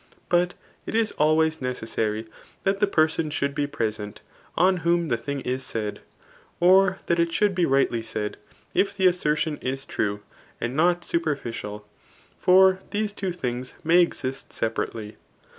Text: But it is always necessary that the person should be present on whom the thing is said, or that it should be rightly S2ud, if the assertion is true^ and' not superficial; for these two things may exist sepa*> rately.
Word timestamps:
But 0.29 0.55
it 0.87 0.95
is 0.95 1.11
always 1.19 1.61
necessary 1.61 2.25
that 2.63 2.79
the 2.79 2.87
person 2.87 3.29
should 3.29 3.53
be 3.53 3.67
present 3.67 4.21
on 4.57 4.77
whom 4.77 5.09
the 5.09 5.15
thing 5.17 5.41
is 5.41 5.63
said, 5.63 5.99
or 6.59 6.97
that 7.05 7.19
it 7.19 7.31
should 7.31 7.53
be 7.53 7.67
rightly 7.67 8.01
S2ud, 8.01 8.33
if 8.73 8.97
the 8.97 9.05
assertion 9.05 9.57
is 9.57 9.85
true^ 9.85 10.21
and' 10.59 10.75
not 10.75 11.05
superficial; 11.05 11.87
for 12.39 12.79
these 12.89 13.13
two 13.13 13.31
things 13.31 13.75
may 13.83 14.01
exist 14.01 14.49
sepa*> 14.49 14.87
rately. 14.87 15.17